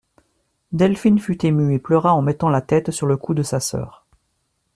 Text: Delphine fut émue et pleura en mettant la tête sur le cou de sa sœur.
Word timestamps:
Delphine 0.71 1.19
fut 1.19 1.45
émue 1.45 1.75
et 1.75 1.77
pleura 1.77 2.15
en 2.15 2.23
mettant 2.23 2.49
la 2.49 2.61
tête 2.63 2.89
sur 2.89 3.05
le 3.05 3.17
cou 3.17 3.35
de 3.35 3.43
sa 3.43 3.59
sœur. 3.59 4.07